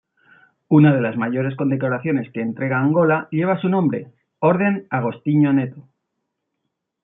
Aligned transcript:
Una 0.67 0.95
de 0.95 0.99
las 0.99 1.15
mayores 1.15 1.55
condecoraciones 1.55 2.31
que 2.33 2.41
entrega 2.41 2.79
Angola 2.79 3.27
lleva 3.29 3.61
su 3.61 3.69
nombre: 3.69 4.07
Orden 4.39 4.87
Agostinho 4.89 5.53
Neto. 5.53 5.87